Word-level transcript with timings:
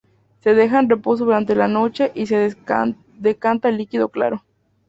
Se 0.39 0.55
deja 0.55 0.79
en 0.79 0.89
reposo 0.89 1.25
durante 1.25 1.53
la 1.53 1.67
noche 1.67 2.11
y 2.15 2.25
se 2.25 2.35
decanta 3.19 3.69
el 3.69 3.77
líquido 3.77 4.09
claro. 4.09 4.43